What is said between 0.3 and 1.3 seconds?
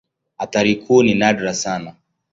Athari kuu ni